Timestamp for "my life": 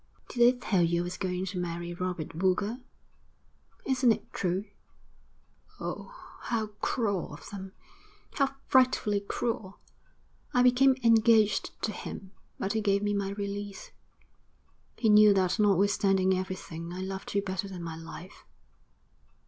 17.83-18.43